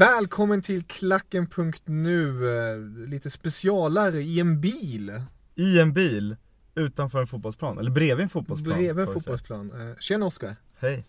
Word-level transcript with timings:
Välkommen 0.00 0.62
till 0.62 0.84
Klacken.nu, 0.84 2.48
eh, 2.58 2.78
lite 3.08 3.30
specialare 3.30 4.22
i 4.22 4.40
en 4.40 4.60
bil. 4.60 5.22
I 5.54 5.80
en 5.80 5.92
bil 5.92 6.36
utanför 6.74 7.20
en 7.20 7.26
fotbollsplan, 7.26 7.78
eller 7.78 7.90
bredvid 7.90 8.22
en 8.22 8.28
fotbollsplan. 8.28 8.78
Bredvid 8.78 9.08
en 9.08 9.14
fotbollsplan. 9.14 9.88
Eh, 9.90 9.96
Tjena 9.98 10.26
Oskar, 10.26 10.56
Hej, 10.78 11.06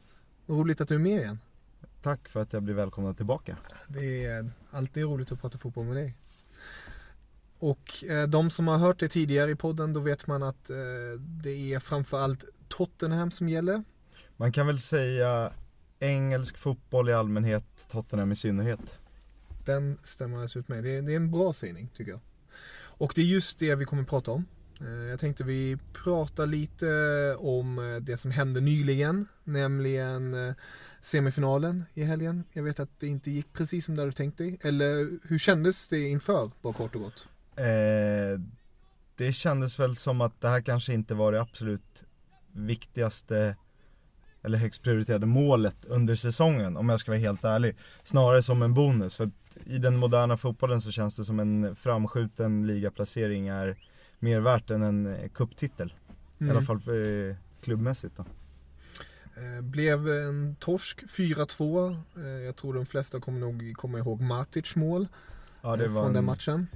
roligt 0.47 0.81
att 0.81 0.87
du 0.87 0.95
är 0.95 0.99
med 0.99 1.21
igen. 1.21 1.39
tack 2.01 2.29
för 2.29 2.41
att 2.41 2.53
jag 2.53 2.63
blir 2.63 2.73
välkomnad 2.73 3.17
tillbaka. 3.17 3.57
Det 3.87 4.25
är 4.25 4.51
alltid 4.71 5.03
roligt 5.03 5.31
att 5.31 5.41
prata 5.41 5.57
fotboll 5.57 5.85
med 5.85 5.95
dig. 5.95 6.15
Och 7.59 8.03
eh, 8.03 8.27
de 8.27 8.49
som 8.49 8.67
har 8.67 8.77
hört 8.77 8.99
det 8.99 9.09
tidigare 9.09 9.51
i 9.51 9.55
podden, 9.55 9.93
då 9.93 9.99
vet 9.99 10.27
man 10.27 10.43
att 10.43 10.65
det 11.43 11.73
är 11.73 11.79
framförallt 11.79 12.45
Tottenham 12.67 13.31
som 13.31 13.49
gäller. 13.49 13.83
Man 14.37 14.51
kan 14.51 14.67
väl 14.67 14.79
säga 14.79 15.51
engelsk 16.01 16.57
fotboll 16.57 17.09
i 17.09 17.13
allmänhet, 17.13 17.87
Tottenham 17.91 18.31
i 18.31 18.35
synnerhet. 18.35 18.99
Den 19.65 19.97
stämmer 20.03 20.35
alldeles 20.35 20.55
ut 20.57 20.67
med. 20.67 20.83
Det 20.83 20.89
är, 20.97 21.01
det 21.01 21.11
är 21.11 21.15
en 21.15 21.31
bra 21.31 21.53
sägning 21.53 21.89
tycker 21.97 22.11
jag. 22.11 22.19
Och 22.73 23.11
det 23.15 23.21
är 23.21 23.25
just 23.25 23.59
det 23.59 23.75
vi 23.75 23.85
kommer 23.85 24.03
att 24.03 24.09
prata 24.09 24.31
om. 24.31 24.45
Eh, 24.81 24.87
Jag 25.09 25.19
tänkte 25.19 25.43
vi 25.43 25.77
pratar 26.03 26.45
lite 26.45 26.87
om 27.39 27.79
eh, 27.79 27.95
det 27.95 28.17
som 28.17 28.31
hände 28.31 28.61
nyligen, 28.61 29.27
nämligen 29.43 30.33
eh, 30.47 30.53
semifinalen 31.01 31.83
i 31.93 32.03
helgen. 32.03 32.43
Jag 32.53 32.63
vet 32.63 32.79
att 32.79 32.99
det 32.99 33.07
inte 33.07 33.31
gick 33.31 33.53
precis 33.53 33.85
som 33.85 33.95
du 33.95 34.01
hade 34.01 34.11
tänkt 34.11 34.37
dig. 34.37 34.59
Eller 34.61 35.19
hur 35.27 35.37
kändes 35.37 35.87
det 35.87 35.99
inför, 36.07 36.51
bara 36.61 36.73
kort 36.73 36.95
och 36.95 37.01
gott? 37.01 37.27
Eh, 37.55 38.39
det 39.15 39.33
kändes 39.33 39.79
väl 39.79 39.95
som 39.95 40.21
att 40.21 40.41
det 40.41 40.49
här 40.49 40.61
kanske 40.61 40.93
inte 40.93 41.13
var 41.13 41.31
det 41.31 41.41
absolut 41.41 42.03
viktigaste 42.51 43.55
eller 44.43 44.57
högst 44.57 44.83
prioriterade 44.83 45.25
målet 45.25 45.85
under 45.85 46.15
säsongen 46.15 46.77
om 46.77 46.89
jag 46.89 46.99
ska 46.99 47.11
vara 47.11 47.19
helt 47.19 47.43
ärlig. 47.43 47.75
Snarare 48.03 48.43
som 48.43 48.61
en 48.61 48.73
bonus 48.73 49.15
för 49.15 49.23
att 49.23 49.57
i 49.65 49.77
den 49.77 49.97
moderna 49.97 50.37
fotbollen 50.37 50.81
så 50.81 50.91
känns 50.91 51.15
det 51.15 51.25
som 51.25 51.39
en 51.39 51.75
framskjuten 51.75 52.67
ligaplacering 52.67 53.47
är 53.47 53.77
mer 54.19 54.39
värt 54.39 54.71
än 54.71 54.81
en 54.81 55.05
eh, 55.05 55.29
cuptitel. 55.29 55.93
I 56.39 56.49
alla 56.49 56.61
fall 56.61 56.75
eh, 56.77 57.35
klubbmässigt 57.63 58.17
då. 58.17 58.25
Eh, 59.41 59.61
Blev 59.61 60.09
en 60.09 60.55
torsk, 60.59 61.03
4-2. 61.03 61.97
Eh, 62.17 62.23
Jag 62.23 62.55
tror 62.55 62.73
de 62.73 62.85
flesta 62.85 63.19
kommer 63.19 63.39
nog 63.39 63.73
komma 63.77 63.97
ihåg 63.99 64.21
Matic 64.21 64.75
mål 64.75 65.07
Ja 65.61 65.75
det 65.75 65.87
var 65.87 66.01
från 66.01 66.13
den 66.13 66.19
en, 66.19 66.25
matchen. 66.25 66.67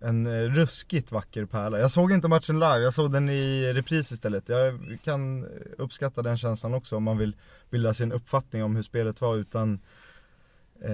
En 0.00 0.26
eh, 0.26 0.40
ruskigt 0.42 1.12
vacker 1.12 1.44
pärla. 1.44 1.78
Jag 1.78 1.90
såg 1.90 2.12
inte 2.12 2.28
matchen 2.28 2.54
live, 2.58 2.78
jag 2.78 2.94
såg 2.94 3.12
den 3.12 3.28
i 3.30 3.72
repris 3.72 4.12
istället. 4.12 4.48
Jag 4.48 4.98
kan 5.04 5.46
uppskatta 5.78 6.22
den 6.22 6.36
känslan 6.36 6.74
också 6.74 6.96
om 6.96 7.02
man 7.02 7.18
vill 7.18 7.36
bilda 7.70 7.94
sin 7.94 8.12
uppfattning 8.12 8.64
om 8.64 8.76
hur 8.76 8.82
spelet 8.82 9.20
var 9.20 9.36
utan 9.36 9.78
Eh, 10.80 10.90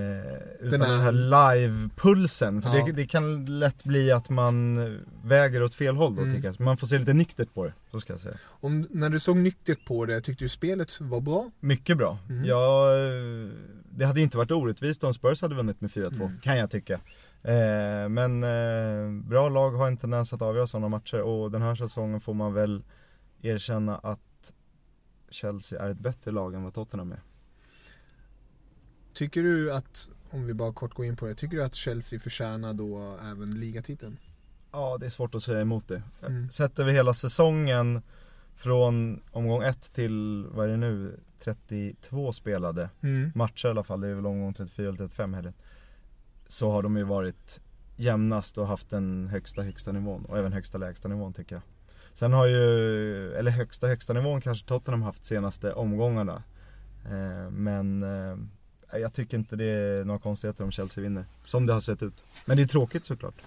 utan 0.61 0.71
Den 0.71 0.81
den, 0.81 0.91
är- 0.91 0.99
här 1.03 1.13
live-pulsen. 1.13 2.63
För 2.63 2.77
Ja. 2.79 2.85
det, 2.87 2.93
det 2.93 3.07
kan 3.07 3.59
lätt 3.59 3.85
bli 3.85 4.13
att 4.13 4.31
man 4.31 4.77
väger 5.25 5.63
åt 5.63 5.75
fel 5.75 5.97
håll 5.97 6.15
då 6.17 6.23
Mm. 6.23 6.35
tycker 6.35 6.49
jag. 6.49 6.61
Man 6.61 6.77
får 6.77 6.87
se 6.87 6.99
lite 6.99 7.13
nyktert 7.13 7.55
på 7.55 7.65
det, 7.65 7.73
så 7.91 8.01
ska 8.01 8.13
jag 8.13 8.21
säga. 8.21 8.35
Om, 8.45 8.87
när 8.91 9.09
du 9.09 9.21
såg 9.21 9.37
nyktert 9.37 9.85
på 9.85 10.05
det, 10.07 10.21
tyckte 10.21 10.45
du 10.45 10.49
spelet 10.49 11.01
var 11.01 11.21
bra? 11.21 11.51
Mycket 11.61 11.97
bra. 11.97 12.19
Mm. 12.31 12.45
Ja, 12.45 12.93
eh, 12.97 13.49
det 13.91 14.05
hade 14.05 14.21
inte 14.21 14.37
varit 14.37 14.51
orättvist 14.51 15.05
om 15.05 15.15
Spurs 15.15 15.43
hade 15.43 15.55
vunnit 15.55 15.81
med 15.81 15.91
4-2, 15.91 16.15
Mm. 16.27 16.41
kan 16.43 16.57
jag 16.59 16.71
tycka. 16.71 17.01
Eh, 17.43 18.09
men 18.09 18.45
eh, 18.45 19.25
bra 19.29 19.49
lag 19.49 19.71
har 19.71 19.87
en 19.87 19.97
tendens 19.97 20.33
att 20.33 20.43
avgöra 20.43 20.67
sådana 20.67 20.89
matcher 20.89 21.21
och 21.21 21.51
den 21.51 21.63
här 21.63 21.75
säsongen 21.75 22.21
får 22.21 22.35
man 22.35 22.55
väl 22.55 22.85
erkänna 23.43 23.99
att 23.99 24.53
Chelsea 25.31 25.83
är 25.83 25.91
ett 25.91 25.99
bättre 25.99 26.31
lag 26.31 26.55
än 26.55 26.63
vad 26.63 26.75
Tottenham 26.75 27.13
är. 27.13 27.21
Tycker 29.15 29.43
du 29.43 29.73
att, 29.73 30.09
om 30.31 30.47
vi 30.47 30.55
bara 30.55 30.73
kort 30.73 30.95
går 30.95 31.07
in 31.07 31.17
på 31.17 31.27
det, 31.27 31.35
tycker 31.35 31.57
du 31.57 31.65
att 31.65 31.75
Chelsea 31.75 32.19
förtjänar 32.21 32.73
då 32.73 33.19
även 33.31 33.61
ligatiteln? 33.61 34.19
Ja, 34.73 34.97
det 35.01 35.07
är 35.07 35.11
svårt 35.11 35.35
att 35.35 35.43
säga 35.43 35.61
emot 35.61 35.89
det. 35.89 36.03
Mm. 36.27 36.51
Sett 36.51 36.79
över 36.79 36.93
hela 36.93 37.15
säsongen 37.15 38.03
från 38.55 39.23
omgång 39.31 39.63
1 39.63 39.93
till, 39.95 40.47
vad 40.51 40.67
är 40.67 40.71
det 40.71 40.77
nu, 40.77 41.21
32 41.39 42.33
spelade 42.33 42.91
Mm. 43.01 43.33
matcher 43.35 43.67
i 43.67 43.71
alla 43.71 43.85
fall, 43.85 44.01
det 44.01 44.09
är 44.09 44.15
väl 44.15 44.27
omgång 44.27 44.55
34 44.55 44.89
eller 44.89 44.99
35 44.99 45.35
helgen. 45.35 45.55
Så 46.53 46.71
har 46.71 46.83
de 46.83 46.97
ju 46.97 47.03
varit 47.03 47.61
jämnast 47.97 48.59
och 48.59 48.67
haft 48.67 48.91
den 48.91 49.29
högsta 49.29 49.63
högsta 49.63 49.93
nivån 49.93 50.25
och 50.25 50.39
även 50.39 50.53
högsta 50.53 50.79
lägsta 50.79 51.09
nivån 51.09 51.33
tycker 51.33 51.55
jag. 51.55 51.63
Sen 52.13 52.33
har 52.33 52.47
ju, 52.47 53.33
eller 53.35 53.51
högsta 53.51 53.87
högsta 53.87 54.13
nivån 54.13 54.41
kanske 54.41 54.67
Tottenham 54.67 55.03
haft 55.03 55.25
senaste 55.25 55.73
omgångarna. 55.73 56.43
Eh, 57.05 57.51
men 57.51 58.03
eh, 58.03 59.01
jag 59.01 59.13
tycker 59.13 59.37
inte 59.37 59.57
det 59.57 59.65
är 59.65 60.05
några 60.05 60.21
konstigheter 60.21 60.65
om 60.65 60.71
Chelsea 60.71 61.03
vinner. 61.03 61.25
Som 61.45 61.67
det 61.67 61.73
har 61.73 61.81
sett 61.81 62.03
ut. 62.03 62.25
Men 62.45 62.57
det 62.57 62.63
är 62.63 62.67
tråkigt 62.67 63.07
såklart. 63.07 63.43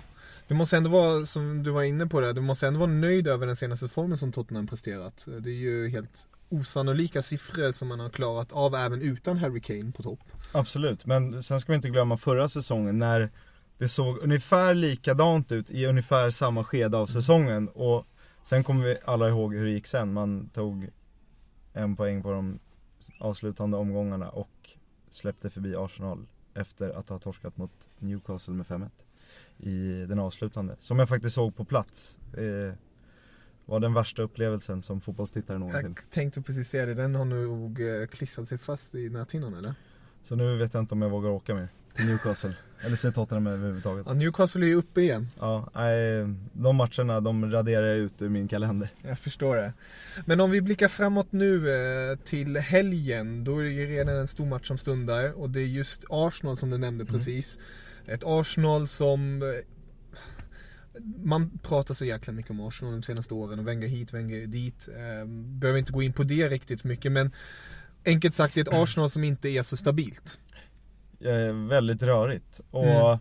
Du 0.48 0.56
måste 0.56 0.78
ändå 0.78 0.90
vara, 0.90 1.26
som 1.26 1.64
du 1.64 1.72
var 1.72 1.84
inne 1.84 2.08
på 2.08 2.20
det, 2.22 2.34
du 2.34 2.42
måste 2.42 2.68
ändå 2.68 2.80
vara 2.80 2.92
nöjd 2.92 3.28
över 3.28 3.48
den 3.48 3.56
senaste 3.56 3.88
formen 3.88 4.18
som 4.18 4.32
Tottenham 4.32 4.68
presterat. 4.68 5.28
Det 5.40 5.50
är 5.50 5.54
ju 5.54 5.90
helt 5.90 6.28
osannolika 6.50 7.22
siffror 7.22 7.72
som 7.72 7.88
man 7.88 8.00
har 8.00 8.10
klarat 8.10 8.52
av 8.52 8.76
även 8.76 9.02
utan 9.02 9.38
Harry 9.38 9.62
Kane 9.62 9.92
på 9.92 10.04
topp. 10.04 10.20
Absolut, 10.52 11.06
men 11.06 11.44
sen 11.44 11.62
ska 11.62 11.72
vi 11.72 11.76
inte 11.76 11.90
glömma 11.90 12.18
förra 12.18 12.50
säsongen 12.50 13.00
när 13.00 13.32
det 13.78 13.88
såg 13.88 14.18
ungefär 14.18 14.74
likadant 14.74 15.52
ut 15.52 15.70
i 15.70 15.86
ungefär 15.86 16.30
samma 16.30 16.64
skede 16.64 16.98
av 16.98 17.06
säsongen 17.08 17.68
och 17.68 18.06
sen 18.44 18.64
kommer 18.64 18.86
vi 18.86 18.98
alla 19.06 19.30
ihåg 19.30 19.56
hur 19.56 19.66
det 19.66 19.72
gick 19.72 19.88
sen. 19.88 20.14
Man 20.14 20.50
tog 20.50 20.90
en 21.74 21.96
poäng 21.96 22.24
på 22.24 22.32
de 22.32 22.60
avslutande 23.20 23.78
omgångarna 23.78 24.30
och 24.30 24.70
släppte 25.10 25.50
förbi 25.50 25.76
Arsenal 25.76 26.26
efter 26.54 26.90
att 26.90 27.10
ha 27.10 27.20
torskat 27.20 27.58
mot 27.58 27.72
Newcastle 28.00 28.54
med 28.54 28.66
5-1 28.66 28.90
i 29.60 30.06
den 30.10 30.20
avslutande. 30.20 30.76
Som 30.80 31.00
jag 31.00 31.10
faktiskt 31.10 31.36
såg 31.36 31.56
på 31.56 31.66
plats. 31.66 32.18
Eh, 32.38 32.74
var 33.66 33.80
den 33.80 33.94
värsta 33.94 34.22
upplevelsen 34.22 34.82
som 34.82 35.02
fotbollstittare 35.02 35.58
någonsin. 35.58 35.96
Jag 35.96 36.10
tänkte 36.10 36.42
precis 36.42 36.70
säga 36.70 36.86
det, 36.86 36.94
den 36.94 37.16
har 37.16 37.26
nog 37.26 37.82
eh, 37.82 38.08
klistrat 38.08 38.48
sig 38.48 38.58
fast 38.58 38.96
i 38.96 39.10
näthinnan 39.10 39.54
eller? 39.54 39.74
Så 40.24 40.36
nu 40.36 40.58
vet 40.58 40.74
jag 40.74 40.84
inte 40.84 40.94
om 40.94 41.02
jag 41.02 41.10
vågar 41.10 41.30
åka 41.30 41.56
mer. 41.56 41.68
till 41.96 42.06
Newcastle. 42.06 42.54
Eller 42.82 42.96
se 42.96 43.12
Tottenham 43.12 43.48
överhuvudtaget. 43.48 44.06
Ja, 44.08 44.14
Newcastle 44.14 44.66
är 44.66 44.68
ju 44.68 44.76
uppe 44.76 45.02
igen. 45.02 45.28
Ja, 45.40 45.70
nej, 45.76 46.28
de 46.54 46.76
matcherna 46.76 47.22
de 47.22 47.52
raderar 47.52 47.86
jag 47.88 47.98
ut 47.98 48.22
ur 48.22 48.30
min 48.30 48.48
kalender. 48.48 48.90
Jag 49.02 49.20
förstår 49.20 49.56
det. 49.56 49.74
Men 50.26 50.40
om 50.40 50.52
vi 50.52 50.62
blickar 50.62 50.88
framåt 50.88 51.32
nu 51.32 51.70
eh, 52.12 52.18
till 52.18 52.58
helgen. 52.58 53.44
Då 53.44 53.60
är 53.60 53.64
det 53.64 53.70
ju 53.70 53.86
redan 53.86 54.16
en 54.16 54.28
stor 54.28 54.46
match 54.46 54.68
som 54.68 54.78
stundar. 54.78 55.34
Och 55.34 55.50
det 55.50 55.60
är 55.60 55.66
just 55.66 56.06
Arsenal 56.10 56.58
som 56.58 56.70
du 56.70 56.78
nämnde 56.78 57.06
precis. 57.06 57.58
Ett 58.08 58.24
Arsenal 58.26 58.88
som... 58.88 59.42
eh, 59.42 59.48
Man 61.24 61.60
pratar 61.64 61.94
så 61.94 62.06
jäkla 62.06 62.34
mycket 62.34 62.52
om 62.52 62.62
Arsenal 62.68 62.94
de 62.94 63.04
senaste 63.04 63.34
åren. 63.34 63.60
Och 63.60 63.68
Wenger 63.68 63.88
hit, 63.88 64.14
Wenger 64.14 64.48
dit. 64.48 64.88
Eh, 64.88 65.28
Behöver 65.30 65.80
inte 65.80 65.92
gå 65.92 66.02
in 66.04 66.14
på 66.14 66.24
det 66.24 66.50
riktigt 66.50 66.84
mycket. 66.84 67.12
Men 67.12 67.32
enkelt 68.06 68.34
sagt, 68.36 68.54
det 68.56 68.60
är 68.60 68.62
ett 68.62 68.74
Arsenal 68.74 69.10
som 69.10 69.24
inte 69.24 69.50
är 69.50 69.64
så 69.64 69.78
stabilt. 69.78 70.38
Väldigt 71.70 72.04
rörigt. 72.04 72.62
Och 72.72 72.84
Mm. 72.86 73.18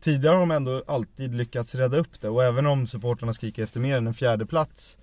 tidigare 0.00 0.32
har 0.32 0.40
de 0.40 0.50
ändå 0.50 0.84
alltid 0.86 1.34
lyckats 1.34 1.74
rädda 1.74 1.96
upp 1.96 2.20
det. 2.20 2.28
Och 2.28 2.44
även 2.44 2.66
om 2.66 2.86
supportrarna 2.86 3.32
skriker 3.32 3.62
efter 3.62 3.80
mer 3.80 3.96
än 3.96 4.06
en 4.06 4.14
fjärde 4.14 4.46
plats 4.46 4.98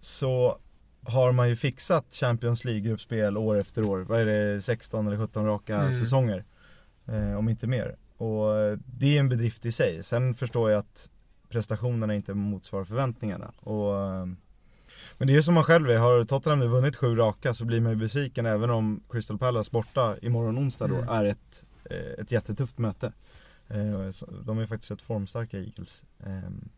så 0.00 0.58
har 1.04 1.32
man 1.32 1.48
ju 1.48 1.56
fixat 1.56 2.06
Champions 2.14 2.64
League-gruppspel 2.64 3.36
år 3.36 3.58
efter 3.60 3.82
år. 3.84 3.98
Vad 3.98 4.20
är 4.20 4.26
det, 4.26 4.62
16 4.62 5.06
eller 5.06 5.16
17 5.16 5.46
raka 5.46 5.76
Mm. 5.80 5.92
säsonger? 5.92 6.44
Eh, 7.08 7.34
om 7.38 7.48
inte 7.48 7.66
mer. 7.66 7.96
Och 8.22 8.78
det 8.86 9.16
är 9.16 9.20
en 9.20 9.28
bedrift 9.28 9.66
i 9.66 9.72
sig. 9.72 10.02
Sen 10.02 10.34
förstår 10.34 10.70
jag 10.70 10.78
att 10.78 11.08
prestationerna 11.48 12.14
inte 12.14 12.34
motsvarar 12.34 12.84
förväntningarna. 12.84 13.52
Och, 13.60 13.96
eh, 14.00 14.26
men 15.18 15.26
det 15.26 15.32
är 15.32 15.34
ju 15.36 15.42
som 15.42 15.54
man 15.54 15.64
själv 15.64 15.90
är, 15.90 15.98
har 15.98 16.24
Tottenham 16.24 16.58
nu 16.58 16.66
vunnit 16.66 16.96
sju 16.96 17.16
raka 17.16 17.54
så 17.54 17.64
blir 17.64 17.80
man 17.80 17.92
ju 17.92 17.98
besviken 17.98 18.46
även 18.46 18.70
om 18.70 19.02
Crystal 19.10 19.38
Palace 19.38 19.70
borta 19.70 20.16
imorgon 20.22 20.58
onsdag 20.58 20.86
då 20.88 20.94
Mm. 20.96 21.08
är 21.08 21.24
ett, 21.24 21.64
eh, 21.90 21.96
ett 22.22 22.32
jättetufft 22.32 22.78
möte. 22.78 23.12
Eh, 23.68 24.10
De 24.46 24.58
är 24.58 24.66
faktiskt 24.66 24.90
rätt 24.90 25.02
formstarka 25.02 25.58
Eagles. 25.58 26.02
Ehm, 26.26 26.68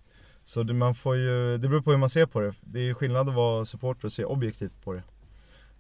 Så 0.47 0.63
det, 0.63 0.75
man 0.75 0.95
får 0.95 1.17
ju, 1.17 1.59
det 1.59 1.69
beror 1.69 1.81
på 1.83 1.91
hur 1.91 1.99
man 1.99 2.09
ser 2.11 2.27
på 2.27 2.41
det. 2.41 2.55
Det 2.61 2.79
är 2.81 2.85
ju 2.85 2.95
skillnad 2.95 3.29
att 3.29 3.35
vara 3.35 3.65
supporter 3.65 4.05
och 4.05 4.13
se 4.13 4.25
objektivt 4.25 4.85
på 4.85 4.93
det. 4.93 5.03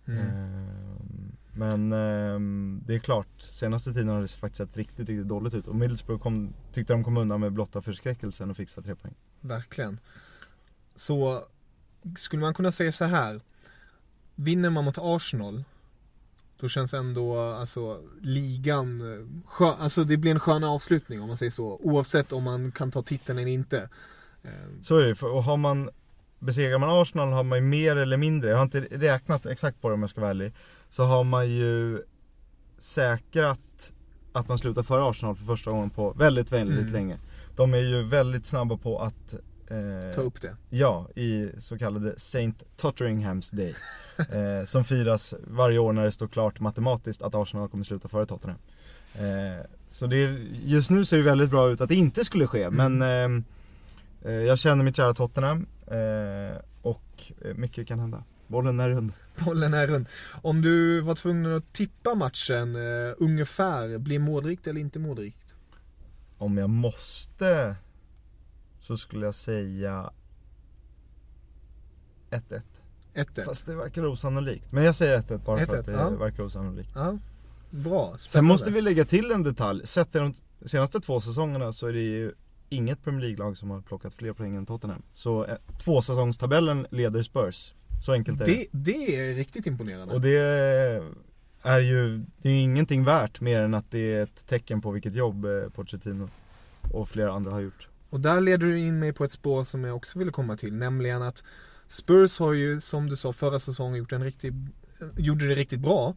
Mm. 0.07 1.24
Ehm, 1.57 1.89
Men 1.89 1.93
ehm, 1.93 2.83
det 2.87 2.95
är 2.95 2.99
klart, 2.99 3.29
senaste 3.39 3.93
tiden 3.93 4.09
har 4.09 4.21
det 4.21 4.29
faktiskt 4.29 4.57
sett 4.57 4.77
riktigt, 4.77 5.09
riktigt 5.09 5.29
dåligt 5.29 5.55
ut. 5.55 5.69
Och 5.69 5.75
Middlesbrough 5.75 6.23
kom, 6.23 6.53
tyckte 6.73 6.93
de 6.93 7.05
kom 7.05 7.17
undan 7.17 7.41
med 7.41 7.53
blotta 7.53 7.83
förskräckelsen 7.83 8.51
och 8.51 8.57
fixade 8.57 8.87
tre 8.87 8.95
poäng. 8.95 9.15
Verkligen. 9.41 10.01
Så 10.95 11.45
skulle 12.19 12.43
man 12.43 12.55
kunna 12.55 12.73
säga 12.73 12.93
så 12.93 13.05
här. 13.05 13.41
Vinner 14.35 14.71
man 14.71 14.85
mot 14.85 14.99
Arsenal. 14.99 15.65
Då 16.61 16.69
känns 16.69 16.95
ändå 16.95 17.39
alltså 17.41 18.01
ligan 18.21 19.01
eh, 19.13 19.47
skön, 19.47 19.75
Alltså 19.79 20.05
det 20.05 20.17
blir 20.17 20.31
en 20.31 20.41
skön 20.41 20.65
avslutning 20.65 21.21
om 21.23 21.29
man 21.29 21.37
säger 21.37 21.51
så. 21.51 21.79
Oavsett 21.83 22.33
om 22.33 22.43
man 22.43 22.73
kan 22.73 22.91
ta 22.91 23.03
titeln 23.03 23.39
eller 23.39 23.51
inte. 23.51 23.89
Eh, 24.43 24.51
Så 24.83 24.97
är 24.99 25.05
det, 25.05 25.23
och 25.23 25.45
har 25.45 25.57
man 25.57 25.91
Besegrar 26.39 26.79
man 26.79 27.01
Arsenal 27.03 27.33
har 27.33 27.43
man 27.43 27.59
ju 27.59 27.65
mer 27.65 27.97
eller 27.97 28.17
mindre, 28.17 28.51
jag 28.51 28.57
har 28.57 28.63
inte 28.63 28.81
räknat 28.81 29.47
exakt 29.47 29.81
på 29.81 29.89
det 29.89 29.95
om 29.95 30.01
jag 30.01 30.11
ska 30.11 30.21
vara 30.21 30.31
ärlig 30.31 30.53
Så 30.95 31.05
har 31.05 31.25
man 31.25 31.51
ju 31.51 32.03
säkrat 32.79 33.93
att 34.33 34.49
man 34.49 34.59
slutar 34.59 34.83
före 34.83 35.11
Arsenal 35.11 35.37
för 35.37 35.45
första 35.45 35.71
gången 35.71 35.91
på 35.91 36.13
väldigt, 36.13 36.53
väldigt 36.53 36.79
Mm. 36.79 36.93
länge 36.93 37.19
De 37.57 37.75
är 37.75 37.79
ju 37.79 38.03
väldigt 38.03 38.47
snabba 38.47 38.77
på 38.77 38.99
att 39.03 39.35
eh, 39.69 40.15
Ta 40.15 40.21
upp 40.21 40.41
det. 40.41 40.57
Ja, 40.71 41.09
i 41.15 41.49
så 41.59 41.79
kallade 41.79 42.19
Saint 42.19 42.63
Totteringham's 42.81 43.55
Day 43.57 43.75
eh, 44.19 44.65
Som 44.65 44.85
firas 44.85 45.35
varje 45.47 45.79
år 45.79 45.93
när 45.93 46.05
det 46.05 46.13
står 46.13 46.29
klart 46.29 46.61
matematiskt 46.61 47.23
att 47.23 47.35
Arsenal 47.35 47.69
kommer 47.69 47.85
sluta 47.85 48.09
före 48.09 48.27
Tottenham 48.27 48.59
eh, 49.15 49.67
Så 49.91 50.07
det 50.07 50.17
är, 50.17 50.39
just 50.65 50.91
nu 50.91 51.05
ser 51.05 51.17
det 51.17 51.23
väldigt 51.23 51.51
bra 51.51 51.69
ut 51.71 51.81
att 51.81 51.89
det 51.89 51.95
inte 51.95 52.25
skulle 52.25 52.47
ske 52.47 52.71
men 52.71 53.03
eh, 53.03 53.43
eh, 54.25 54.33
Jag 54.33 54.59
känner 54.59 54.85
mitt 54.85 54.97
kära 54.97 55.15
Tottenham 55.15 55.67
eh, 55.87 56.59
och 56.83 57.33
mycket 57.55 57.89
kan 57.89 57.99
hända 57.99 58.25
Bollen 58.47 58.81
är 58.81 58.89
rund 58.89 59.13
Bollen 59.45 59.75
är 59.75 59.87
rund. 59.87 60.07
Om 60.43 60.63
du 60.63 61.01
var 61.01 61.15
tvungen 61.15 61.57
att 61.57 61.73
tippa 61.73 62.15
matchen 62.15 62.77
eh, 62.77 63.15
ungefär. 63.19 63.99
Blir 63.99 64.19
målrikt 64.19 64.67
eller 64.67 64.81
inte 64.81 64.99
målrikt? 64.99 65.55
Om 66.39 66.59
jag 66.59 66.71
måste 66.71 67.77
så 68.79 68.97
skulle 68.97 69.25
jag 69.25 69.35
säga 69.35 70.11
1-1 72.31 72.63
1-1. 73.15 73.45
Fast 73.45 73.67
det 73.67 73.75
verkar 73.75 74.07
osannolikt 74.07 74.73
Men 74.73 74.85
jag 74.85 74.95
säger 74.95 75.19
1-1 75.19 75.45
bara 75.45 75.67
för 75.67 75.77
1-1, 75.77 75.79
att 75.79 75.87
det 75.87 75.93
ja. 75.93 76.11
verkar 76.11 76.43
osannolikt 76.43 76.91
Ja, 76.95 77.19
bra. 77.71 78.05
Spännande. 78.05 78.19
Sen 78.19 78.45
måste 78.45 78.71
vi 78.71 78.81
lägga 78.81 79.05
till 79.05 79.31
en 79.31 79.43
detalj. 79.43 79.87
Sett 79.87 80.13
till 80.13 80.21
de 80.21 80.35
senaste 80.69 81.01
två 81.01 81.21
säsongerna 81.21 81.73
så 81.73 81.87
är 81.87 81.93
det 81.93 82.03
ju 82.03 82.33
inget 82.69 83.05
Premier 83.05 83.21
League-lag 83.21 83.57
som 83.57 83.71
har 83.71 83.81
plockat 83.81 84.15
fler 84.15 84.33
poäng 84.33 84.57
än 84.57 84.67
Tottenham. 84.67 85.03
Så 85.13 85.45
eh, 85.45 85.57
tvåsäsongstabellen 85.79 86.87
leder 86.91 87.23
Spurs. 87.23 87.75
Så 88.01 88.13
enkelt 88.13 88.41
är 88.41 88.45
det. 88.45 88.53
det, 88.53 88.67
det 88.73 89.17
är 89.17 89.35
riktigt 89.35 89.67
imponerande. 89.67 90.15
Och 90.15 90.21
det 90.21 90.39
är 91.63 91.81
ju, 91.81 92.19
det 92.43 92.49
är 92.49 92.53
ju 92.53 92.61
ingenting 92.61 93.05
värt 93.05 93.41
mer 93.41 93.61
än 93.61 93.75
att 93.75 93.91
det 93.91 94.15
är 94.15 94.23
ett 94.23 94.47
tecken 94.47 94.81
på 94.81 94.91
vilket 94.91 95.15
jobb 95.15 95.45
eh, 95.45 95.69
Pochettino 95.75 96.29
och 96.93 97.09
flera 97.09 97.33
andra 97.33 97.51
har 97.51 97.61
gjort. 97.61 97.89
Och 98.11 98.21
där 98.21 98.41
leder 98.41 98.67
du 98.67 98.79
in 98.79 98.99
mig 98.99 99.13
på 99.13 99.25
ett 99.25 99.33
spår 99.33 99.65
som 99.65 99.85
jag 99.85 99.97
också 99.97 100.19
ville 100.19 100.31
komma 100.31 100.57
till. 100.57 100.75
Nämligen 100.75 101.23
att 101.23 101.45
Spurs 101.87 102.39
har 102.39 102.53
ju, 102.53 102.81
som 102.81 103.09
du 103.11 103.17
sa, 103.17 103.33
förra 103.33 103.59
säsongen 103.59 103.99
gjort 103.99 104.13
en 104.13 104.25
riktigt, 104.25 104.55
gjorde 105.17 105.49
det 105.49 105.55
riktigt 105.55 105.81
bra. 105.81 106.15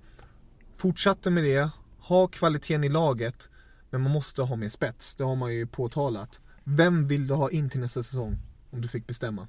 Fortsatte 0.76 1.30
med 1.30 1.44
det, 1.44 1.70
har 2.00 2.28
kvaliteten 2.28 2.84
i 2.84 2.90
laget, 2.90 3.50
men 3.90 4.02
man 4.02 4.12
måste 4.12 4.42
ha 4.42 4.56
mer 4.56 4.70
spets. 4.70 5.16
Det 5.16 5.24
har 5.24 5.36
man 5.36 5.54
ju 5.54 5.68
påtalat. 5.68 6.42
Vem 6.64 7.08
vill 7.08 7.28
du 7.28 7.34
ha 7.34 7.50
in 7.50 7.70
till 7.70 7.80
nästa 7.80 8.04
säsong? 8.04 8.38
Om 8.72 8.82
du 8.82 8.88
fick 8.88 9.08
bestämma. 9.08 9.48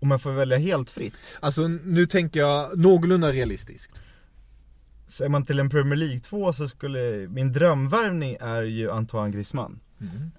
Om 0.00 0.08
man 0.08 0.18
får 0.18 0.30
välja 0.30 0.58
helt 0.58 0.90
fritt. 0.90 1.36
Alltså 1.40 1.68
nu 1.68 2.06
tänker 2.06 2.40
jag 2.40 2.78
någorlunda 2.78 3.32
realistiskt. 3.32 4.00
Ser 5.06 5.28
man 5.28 5.44
till 5.44 5.60
en 5.60 5.70
Premier 5.70 5.96
League 5.96 6.20
2 6.20 6.52
så 6.52 6.68
skulle, 6.68 7.28
min 7.28 7.52
drömvärvning 7.52 8.36
är 8.40 8.62
ju 8.62 8.90
Antoine 8.90 9.30
Griezmann. 9.30 9.80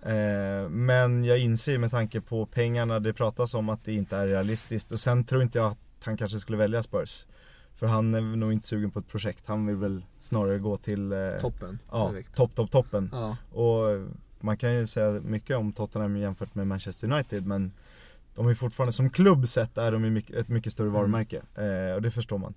Eh, 0.01 0.69
men 0.69 1.23
jag 1.23 1.39
inser 1.39 1.71
ju 1.71 1.77
med 1.77 1.91
tanke 1.91 2.21
på 2.21 2.45
pengarna 2.45 2.99
det 2.99 3.13
pratas 3.13 3.53
om 3.53 3.69
att 3.69 3.85
det 3.85 3.93
inte 3.93 4.17
är 4.17 4.27
realistiskt. 4.27 4.91
Och 4.91 4.99
sen 4.99 5.23
tror 5.23 5.41
inte 5.41 5.57
jag 5.57 5.71
att 5.71 5.77
han 6.03 6.17
kanske 6.17 6.39
skulle 6.39 6.57
välja 6.57 6.83
Spurs. 6.83 7.25
För 7.75 7.87
han 7.87 8.15
är 8.15 8.21
nog 8.21 8.53
inte 8.53 8.67
sugen 8.67 8.91
på 8.91 8.99
ett 8.99 9.07
projekt. 9.07 9.43
Han 9.45 9.65
vill 9.65 9.75
väl 9.75 10.05
snarare 10.19 10.59
gå 10.59 10.77
till 10.77 11.11
eh, 11.11 11.17
Toppen. 11.41 11.79
Ja, 11.91 12.09
direkt. 12.11 12.35
topp, 12.35 12.55
topp, 12.55 12.71
toppen. 12.71 13.09
Ja. 13.13 13.37
Och 13.51 14.07
man 14.39 14.57
kan 14.57 14.73
ju 14.73 14.87
säga 14.87 15.11
mycket 15.11 15.57
om 15.57 15.73
Tottenham 15.73 16.17
jämfört 16.17 16.55
med 16.55 16.67
Manchester 16.67 17.11
United 17.11 17.45
men 17.47 17.71
de 18.39 18.47
är 18.49 18.53
fortfarande, 18.53 18.93
som 18.93 19.09
klubb 19.09 19.47
sett 19.47 19.77
är 19.77 19.91
de 19.91 20.13
mycket, 20.13 20.35
ett 20.35 20.47
mycket 20.47 20.73
större 20.73 20.89
varumärke. 20.89 21.41
Eh, 21.55 21.95
och 21.95 22.01
det 22.01 22.11
förstår 22.11 22.37
man. 22.37 22.53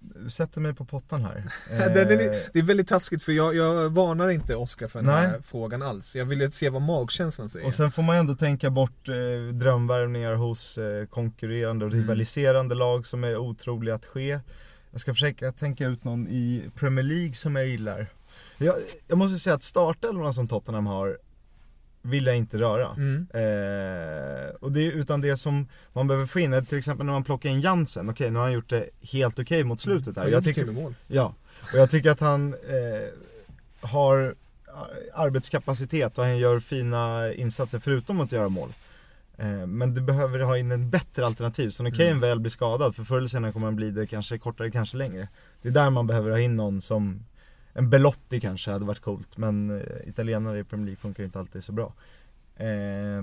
Du 0.00 0.30
sätter 0.30 0.60
mig 0.60 0.74
på 0.74 0.84
pottan 0.84 1.24
här. 1.24 1.44
det, 1.94 2.04
det, 2.04 2.14
Eh, 2.24 2.42
det 2.52 2.58
är 2.58 2.62
väldigt 2.62 2.88
taskigt 2.88 3.22
för 3.22 3.32
jag, 3.32 3.54
jag 3.54 3.90
varnar 3.90 4.28
inte 4.28 4.56
Oscar 4.56 4.86
för 4.88 4.98
den 5.02 5.08
här 5.08 5.28
Nej. 5.28 5.42
frågan 5.42 5.82
alls. 5.82 6.16
Jag 6.16 6.24
ville 6.24 6.50
se 6.50 6.70
vad 6.70 6.82
magkänslan 6.82 7.48
säger. 7.48 7.66
Och 7.66 7.74
sen 7.74 7.92
får 7.92 8.02
man 8.02 8.16
ändå 8.16 8.34
tänka 8.34 8.70
bort 8.70 9.08
eh, 9.08 9.14
drömvärvningar 9.54 10.34
hos 10.34 10.78
eh, 10.78 11.06
konkurrerande 11.06 11.84
och 11.84 11.90
Mm. 11.92 12.02
rivaliserande 12.02 12.74
lag 12.74 13.06
som 13.06 13.24
är 13.24 13.36
otroliga 13.36 13.94
att 13.94 14.06
ske. 14.06 14.40
Jag 14.90 15.00
ska 15.00 15.12
försöka 15.14 15.52
tänka 15.52 15.86
ut 15.86 16.04
någon 16.04 16.28
i 16.28 16.70
Premier 16.74 17.02
League 17.04 17.34
som 17.34 17.56
jag 17.56 17.66
gillar. 17.66 18.06
Jag, 18.58 18.74
jag 19.06 19.18
måste 19.18 19.38
säga 19.38 19.54
att 19.54 19.62
startelvorna 19.62 20.32
som 20.32 20.48
Tottenham 20.48 20.86
har 20.86 21.18
vill 22.04 22.26
jag 22.26 22.36
inte 22.36 22.58
röra. 22.58 22.88
Mm. 22.96 23.26
Eh, 23.34 24.50
och 24.60 24.72
det, 24.72 24.84
utan 24.84 25.20
det 25.20 25.36
som 25.36 25.68
man 25.92 26.08
behöver 26.08 26.26
få 26.26 26.40
in, 26.40 26.52
är 26.52 26.62
till 26.62 26.78
exempel 26.78 27.06
när 27.06 27.12
man 27.12 27.24
plockar 27.24 27.50
in 27.50 27.60
Jansen, 27.60 28.10
okej 28.10 28.30
nu 28.30 28.36
har 28.38 28.44
han 28.44 28.52
gjort 28.52 28.68
det 28.68 28.88
helt 29.00 29.38
okej 29.38 29.64
mot 29.64 29.80
slutet 29.80 30.16
här. 30.16 30.22
Han 30.22 30.32
Jag 30.32 30.44
tycker, 30.44 30.64
mål. 30.66 30.94
Ja, 31.06 31.34
och 31.72 31.78
jag 31.78 31.90
tycker 31.90 32.10
att 32.10 32.20
han 32.20 32.54
eh, 32.54 33.88
har 33.88 34.34
arbetskapacitet 35.14 36.18
och 36.18 36.24
han 36.24 36.38
gör 36.38 36.60
fina 36.60 37.32
insatser 37.32 37.78
förutom 37.78 38.20
att 38.20 38.32
göra 38.32 38.48
mål. 38.48 38.68
Eh, 39.36 39.66
men 39.66 39.94
du 39.94 40.00
behöver 40.00 40.40
ha 40.40 40.58
in 40.58 40.70
en 40.70 40.90
bättre 40.90 41.26
alternativ, 41.26 41.70
så 41.70 41.82
när 41.82 41.90
Kane 41.90 42.08
Mm. 42.08 42.20
väl 42.20 42.40
blir 42.40 42.50
skadad, 42.50 42.96
för 42.96 43.04
förr 43.04 43.18
eller 43.18 43.28
senare 43.28 43.52
kommer 43.52 43.66
han 43.66 43.76
bli 43.76 43.90
det 43.90 44.06
kanske 44.06 44.38
kortare, 44.38 44.70
kanske 44.70 44.96
längre. 44.96 45.28
Det 45.62 45.68
är 45.68 45.72
där 45.72 45.90
man 45.90 46.06
behöver 46.06 46.30
ha 46.30 46.38
in 46.38 46.56
någon 46.56 46.80
som, 46.80 47.24
en 47.74 47.90
Belotti 47.90 48.40
kanske 48.40 48.70
hade 48.70 48.84
varit 48.84 49.00
coolt, 49.00 49.36
men 49.36 49.80
eh, 49.80 50.08
italienare 50.08 50.58
i 50.58 50.64
Premier 50.64 50.86
League 50.86 50.96
funkar 51.00 51.22
ju 51.22 51.24
inte 51.24 51.38
alltid 51.38 51.64
så 51.64 51.72
bra. 51.72 51.92
Eh, 52.56 53.22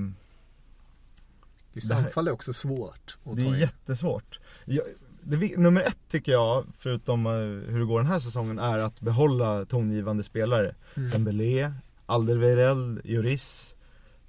Just 1.74 1.92
anfall 1.92 2.28
är 2.28 2.32
också 2.32 2.54
svårt 2.54 3.18
att 3.24 3.36
det 3.36 3.42
ta 3.42 3.48
är 3.48 3.54
in. 3.54 3.60
jättesvårt. 3.60 4.40
Jag, 4.66 4.84
det, 5.24 5.58
nummer 5.58 5.82
ett 5.82 5.98
tycker 6.08 6.32
jag, 6.32 6.66
förutom 6.78 7.26
eh, 7.26 7.32
hur 7.72 7.80
det 7.80 7.86
går 7.86 8.00
den 8.00 8.12
här 8.12 8.20
säsongen, 8.20 8.60
är 8.60 8.78
att 8.78 9.00
behålla 9.00 9.66
tongivande 9.66 10.24
spelare. 10.24 10.76
Mm. 10.98 11.10
Dembélé, 11.10 11.74
Alderweireld, 12.06 13.02
Juris, 13.04 13.76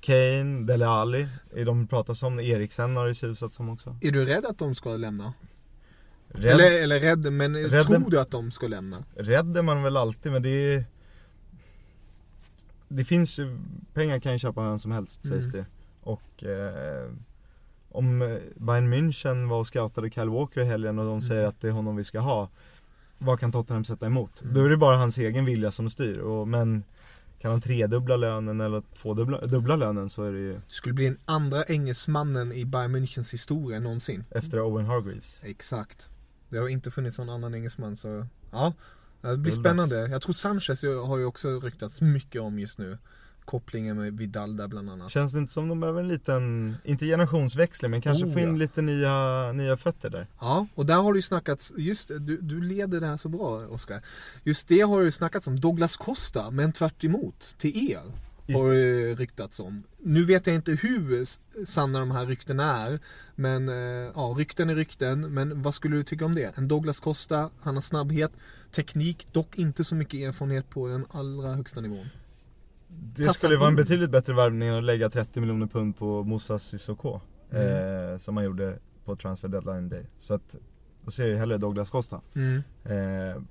Kane, 0.00 0.67
Dele 0.67 0.87
Alli 0.87 1.29
är 1.55 1.64
de 1.64 1.87
pratas 1.87 2.23
om. 2.23 2.41
Eriksen 2.41 2.97
har 2.97 3.07
det 3.07 3.14
susat 3.14 3.55
som 3.55 3.69
också. 3.69 3.97
Är 4.00 4.11
du 4.12 4.25
rädd 4.26 4.45
att 4.45 4.59
de 4.59 4.75
ska 4.75 4.97
lämna? 4.97 5.33
Rädd, 6.35 6.53
Eller, 6.53 6.83
eller 6.83 7.01
rädd, 7.01 7.33
men 7.33 7.57
Rädd- 7.57 7.87
tror 7.87 8.11
du 8.11 8.21
att 8.21 8.31
de 8.31 8.51
ska 8.51 8.69
lämna? 8.69 9.05
rädd 9.17 9.57
är 9.57 9.62
man 9.62 9.83
väl 9.83 9.97
alltid 9.97 10.33
men 10.33 10.43
det 10.43 10.49
är 10.75 10.85
Det 12.89 13.05
finns 13.05 13.39
ju, 13.39 13.59
pengar 13.95 14.19
kan 14.19 14.33
ju 14.33 14.39
köpa 14.39 14.62
vem 14.69 14.79
som 14.79 14.93
helst 14.93 15.27
sägs 15.27 15.47
Mm. 15.47 15.51
det. 15.57 15.65
Och 16.03 16.45
eh, 16.45 17.11
om 17.89 18.23
eh, 18.23 18.37
Bayern 18.57 18.95
München 18.95 19.49
var 19.49 19.61
och 19.61 19.67
scoutade 19.67 20.11
Kyle 20.11 20.29
Walker 20.29 20.61
i 20.61 20.65
helgen 20.65 20.99
och 20.99 21.07
de 21.07 21.21
säger 21.21 21.45
att 21.45 21.61
det 21.61 21.69
är 21.69 21.73
honom 21.73 21.97
vi 21.97 22.05
ska 22.05 22.21
ha. 22.21 22.49
Vad 23.19 23.41
kan 23.41 23.53
Tottenham 23.53 23.85
sätta 23.85 24.07
emot? 24.07 24.43
Mm. 24.43 24.55
Då 24.55 24.65
är 24.65 24.69
det 24.69 24.77
bara 24.77 24.97
hans 24.97 25.19
egen 25.19 25.45
vilja 25.45 25.71
som 25.73 25.91
styr. 25.91 26.19
Och, 26.19 26.49
men 26.49 26.83
kan 27.41 27.51
han 27.51 27.61
tredubbla 27.61 28.17
lönen 28.17 28.61
eller 28.61 28.83
tvådubbla 29.03 29.41
dubbla 29.41 29.77
lönen 29.77 30.11
så 30.11 30.25
är 30.25 30.33
det 30.33 30.39
ju 30.39 30.53
Det 30.53 30.61
skulle 30.69 30.93
bli 30.95 31.05
den 31.05 31.19
andra 31.25 31.62
engelsmannen 31.65 32.53
i 32.53 32.65
Bayern 32.65 32.97
Münchens 32.97 33.33
historia 33.33 33.81
någonsin. 33.81 34.25
efter 34.31 34.61
Owen 34.61 34.87
Hargreaves. 34.87 35.41
Exakt. 35.43 36.09
Det 36.53 36.59
har 36.59 36.69
inte 36.69 36.91
funnits 36.91 37.19
någon 37.19 37.29
annan 37.29 37.55
engelsman 37.55 37.97
så, 37.97 38.27
ja. 38.51 38.73
Det 39.21 39.37
blir 39.37 39.53
spännande. 39.53 39.97
Jag 39.97 40.23
tror 40.23 40.33
Sanchez 40.33 40.83
har 40.83 41.19
ju 41.19 41.25
också 41.25 41.61
ryktats 41.61 42.01
mycket 42.01 42.43
om 42.43 42.59
just 42.59 42.79
nu. 42.79 42.99
Kopplingen 43.45 43.97
med 43.97 44.19
Vidal 44.19 44.57
där 44.57 44.69
bland 44.69 44.91
annat. 44.91 45.11
Känns 45.11 45.33
det 45.33 45.39
inte 45.39 45.53
som 45.53 45.69
de 45.69 45.81
behöver 45.81 46.01
en 46.01 46.09
liten, 46.09 46.77
inte 46.85 47.07
generationsväxling 47.07 47.91
men 47.91 48.01
kanske 48.01 48.25
Oh, 48.25 48.33
få 48.33 48.39
in 48.39 48.49
ja. 48.49 48.57
lite 48.57 48.83
nya, 48.83 49.53
nya 49.53 49.77
fötter 49.77 50.11
där. 50.11 50.27
Ja, 50.41 50.67
och 50.75 50.87
där 50.87 50.95
har 50.95 51.13
det 51.13 51.19
ju 51.19 51.23
snackats, 51.23 51.73
just 51.77 52.09
du, 52.09 52.39
du 52.41 52.61
leder 52.61 53.01
det 53.01 53.07
här 53.07 53.17
så 53.17 53.29
bra 53.29 53.67
Oskar. 53.67 54.03
Just 54.45 54.69
det 54.69 54.81
har 54.81 54.99
det 54.99 55.05
ju 55.05 55.13
snackats 55.13 55.47
om, 55.47 55.61
Douglas 55.61 55.97
Costa, 55.97 56.51
men 56.51 56.73
tvärt 56.73 57.05
emot 57.05 57.55
till 57.59 57.91
er. 57.91 58.03
Just 58.53 58.65
Har 58.65 58.75
det 58.75 59.15
ryktats 59.15 59.61
om. 59.61 59.83
Nu 59.99 60.25
vet 60.25 60.47
jag 60.47 60.57
inte 60.57 60.73
hur 60.73 61.27
sanna 61.65 61.99
de 61.99 62.11
här 62.11 62.27
ryktena 62.27 62.87
är. 62.89 63.01
Men 63.35 63.69
eh, 63.69 64.13
ja, 64.15 64.35
rykten 64.39 64.71
är 64.71 64.75
rykten. 64.75 65.35
Men 65.35 65.63
vad 65.63 65.75
skulle 65.75 65.97
du 65.97 66.03
tycka 66.03 66.25
om 66.25 66.35
det? 66.35 66.59
En 66.59 66.69
Douglas 66.69 67.01
Costa, 67.01 67.51
han 67.61 67.75
har 67.75 67.81
snabbhet, 67.81 68.33
teknik, 68.71 69.27
dock 69.33 69.59
inte 69.59 69.85
så 69.85 69.95
mycket 69.95 70.21
erfarenhet 70.21 70.71
på 70.71 70.89
den 70.89 71.07
allra 71.11 71.55
högsta 71.55 71.81
nivån. 71.81 72.07
Det 72.89 73.27
Passar 73.27 73.39
skulle 73.39 73.57
vara 73.57 73.69
en 73.69 73.77
betydligt 73.77 74.11
bättre 74.11 74.33
värvning 74.35 74.69
än 74.69 74.75
att 74.75 74.85
lägga 74.85 75.11
30 75.11 75.41
miljoner 75.41 75.67
pund 75.67 75.97
på 75.97 76.23
Moussa 76.23 76.59
Sissoko. 76.59 77.21
Mm. 77.51 78.13
Eh, 78.13 78.19
som 78.19 78.35
man 78.35 78.45
gjorde 78.45 78.79
på 79.05 79.17
transfer 79.17 79.49
deadline 79.49 79.89
day. 79.89 80.07
Så 80.19 80.35
att, 80.35 80.57
då 81.05 81.11
ser 81.11 81.29
jag 81.29 81.39
hellre 81.39 81.59
Douglas 81.59 81.91
Costa. 81.91 82.21
Mm. 82.35 82.63
Eh, 82.85 83.43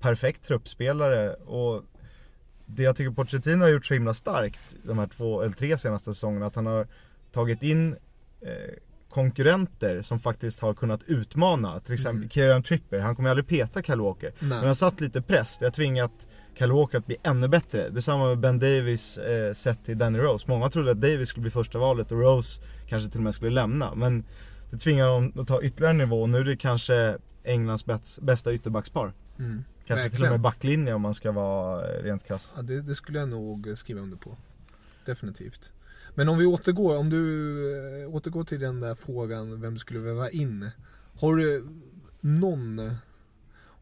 perfekt 0.00 0.44
truppspelare 0.44 1.34
och 1.34 1.84
det 2.66 2.82
jag 2.82 2.96
tycker 2.96 3.10
Pochettino 3.10 3.62
har 3.62 3.68
gjort 3.68 3.86
så 3.86 3.94
himla 3.94 4.14
starkt 4.14 4.76
de 4.82 4.98
här 4.98 5.06
två, 5.06 5.42
eller 5.42 5.52
tre 5.52 5.76
senaste 5.76 6.14
säsongerna, 6.14 6.46
att 6.46 6.54
han 6.54 6.66
har 6.66 6.86
tagit 7.32 7.62
in 7.62 7.96
eh, 8.40 8.48
konkurrenter 9.10 10.02
som 10.02 10.20
faktiskt 10.20 10.60
har 10.60 10.74
kunnat 10.74 11.02
utmana. 11.06 11.80
Till 11.80 11.94
exempel 11.94 12.16
Mm. 12.16 12.30
Kieran 12.30 12.62
Tripper, 12.62 12.98
han 12.98 13.16
kommer 13.16 13.28
ju 13.28 13.30
aldrig 13.30 13.46
peta 13.46 13.82
Kyle 13.82 14.00
Walker. 14.00 14.32
Nej. 14.38 14.48
Men 14.48 14.58
han 14.58 14.66
har 14.66 14.74
satt 14.74 15.00
lite 15.00 15.22
press, 15.22 15.58
det 15.58 15.66
har 15.66 15.70
tvingat 15.70 16.26
Kyle 16.58 16.72
Walker 16.72 16.98
att 16.98 17.06
bli 17.06 17.16
ännu 17.22 17.48
bättre. 17.48 17.88
Detsamma 17.88 18.26
med 18.26 18.38
Ben 18.38 18.58
Davis 18.58 19.18
eh, 19.18 19.52
sett 19.52 19.84
till 19.84 19.98
Danny 19.98 20.18
Rose. 20.18 20.44
Många 20.48 20.70
trodde 20.70 20.90
att 20.90 21.00
Davis 21.00 21.28
skulle 21.28 21.42
bli 21.42 21.50
första 21.50 21.78
valet 21.78 22.12
och 22.12 22.20
Rose 22.20 22.62
kanske 22.88 23.10
till 23.10 23.18
och 23.20 23.24
med 23.24 23.34
skulle 23.34 23.50
lämna. 23.50 23.94
Men 23.94 24.24
det 24.70 24.78
tvingar 24.78 25.06
dem 25.06 25.32
att 25.36 25.48
ta 25.48 25.62
ytterligare 25.62 25.94
nivå 25.94 26.22
och 26.22 26.28
nu 26.28 26.38
är 26.38 26.44
det 26.44 26.56
kanske 26.56 27.16
Englands 27.44 27.84
bäst, 27.86 28.18
bästa 28.20 28.52
ytterbackspar. 28.52 29.12
Mm. 29.38 29.64
Kanske 29.86 30.10
till 30.10 30.24
och 30.24 30.30
med 30.30 30.40
backlinje 30.40 30.94
om 30.94 31.02
man 31.02 31.14
ska 31.14 31.32
vara 31.32 31.88
eh, 31.88 32.02
rent 32.02 32.24
krass. 32.24 32.52
Ja, 32.56 32.62
det, 32.62 32.82
det 32.82 32.94
skulle 32.94 33.18
jag 33.18 33.28
nog 33.28 33.72
skriva 33.76 34.00
under 34.00 34.16
på. 34.16 34.36
Definitivt. 35.04 35.72
Men 36.14 36.28
om 36.28 36.38
vi 36.38 36.46
återgår, 36.46 36.96
om 36.96 37.10
du 37.10 38.02
eh, 38.02 38.14
återgår 38.14 38.44
till 38.44 38.60
den 38.60 38.80
där 38.80 38.94
frågan 38.94 39.60
vem 39.60 39.74
du 39.74 39.80
skulle 39.80 40.00
väva 40.00 40.30
in. 40.30 40.70
Har 41.18 41.36
du 41.36 41.66
någon, 42.20 42.96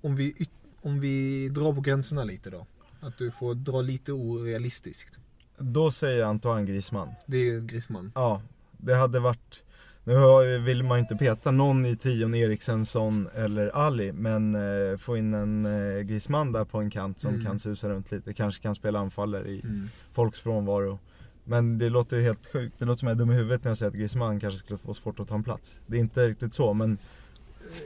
om 0.00 0.16
vi, 0.16 0.48
om 0.80 1.00
vi 1.00 1.48
drar 1.48 1.72
på 1.72 1.80
gränserna 1.80 2.24
lite 2.24 2.50
då. 2.50 2.66
Att 3.00 3.18
du 3.18 3.30
får 3.30 3.54
dra 3.54 3.80
lite 3.80 4.12
orealistiskt. 4.12 5.18
Då 5.58 5.90
säger 5.90 6.18
jag 6.18 6.28
Antoine 6.28 6.66
Griezmann. 6.66 7.08
Det 7.26 7.36
är 7.36 7.60
Griezmann. 7.60 8.12
Ja, 8.14 8.42
det 8.72 8.94
hade 8.94 9.20
varit 9.20 9.62
nu 10.04 10.58
vill 10.58 10.82
man 10.82 10.98
inte 10.98 11.16
peta 11.16 11.50
någon 11.50 11.86
i 11.86 11.96
trion 11.96 12.34
Eriksen, 12.34 12.86
Son 12.86 13.28
eller 13.34 13.68
Ali 13.76 14.12
Men 14.12 14.54
eh, 14.54 14.96
få 14.98 15.16
in 15.16 15.34
en 15.34 15.66
eh, 15.66 16.00
Griezmann 16.02 16.52
där 16.52 16.64
på 16.64 16.78
en 16.78 16.90
kant 16.90 17.18
som 17.20 17.30
Mm. 17.34 17.44
kan 17.46 17.58
susa 17.58 17.88
runt 17.88 18.12
lite 18.12 18.32
Kanske 18.34 18.62
kan 18.62 18.74
spela 18.74 18.98
anfallare 18.98 19.48
i 19.48 19.60
Mm. 19.64 19.88
folks 20.12 20.40
frånvaro 20.40 20.98
Men 21.44 21.78
det 21.78 21.88
låter 21.88 22.16
ju 22.16 22.22
helt 22.22 22.46
sjukt, 22.52 22.74
det 22.78 22.84
låter 22.84 22.98
som 22.98 23.08
jag 23.08 23.14
är 23.14 23.18
dum 23.18 23.30
i 23.30 23.34
huvudet 23.34 23.64
när 23.64 23.70
jag 23.70 23.78
säger 23.78 23.90
att 23.90 23.96
Griezmann 23.96 24.40
kanske 24.40 24.58
skulle 24.58 24.78
få 24.78 24.94
svårt 24.94 25.20
att 25.20 25.28
ta 25.28 25.34
en 25.34 25.42
plats 25.44 25.80
Det 25.86 25.96
är 25.96 26.00
inte 26.00 26.28
riktigt 26.28 26.54
så 26.54 26.74
men 26.74 26.98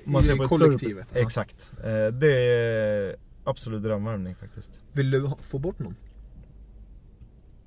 man 0.04 0.20
I 0.22 0.24
ser 0.24 0.36
på 0.36 0.48
kollektivet, 0.48 1.06
större, 1.06 1.18
ja. 1.20 1.26
Exakt, 1.26 1.72
eh, 1.84 2.06
det 2.06 2.32
är 2.32 3.16
absolut 3.44 3.82
drömvärvning 3.82 4.34
faktiskt 4.34 4.70
Vill 4.92 5.10
du 5.10 5.30
få 5.40 5.58
bort 5.58 5.78
någon? 5.78 5.96